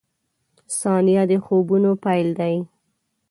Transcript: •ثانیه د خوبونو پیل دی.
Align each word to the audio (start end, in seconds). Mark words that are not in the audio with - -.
•ثانیه 0.79 1.23
د 1.29 1.31
خوبونو 1.45 1.91
پیل 2.03 2.29
دی. 2.39 2.55